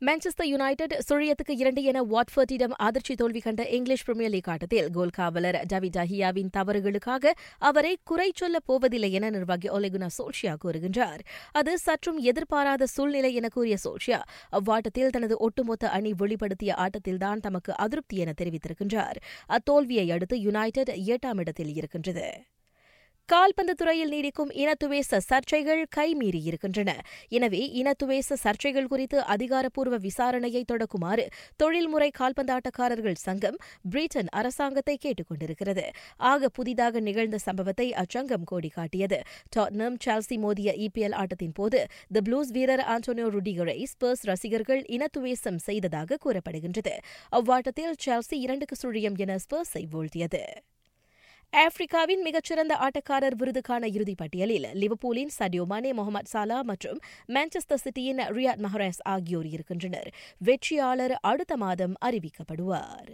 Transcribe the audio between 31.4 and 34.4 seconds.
தொழில்முறை கால்பந்தாட்டக்காரர்கள் சங்கம் பிரிட்டன்